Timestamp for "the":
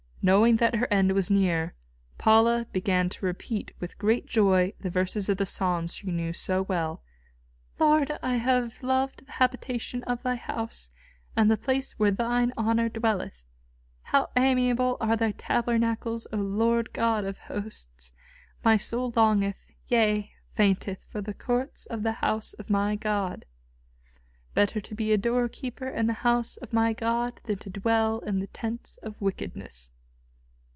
4.79-4.89, 5.39-5.47, 9.25-9.31, 11.49-11.57, 21.21-21.33, 22.03-22.11, 26.05-26.13, 28.37-28.45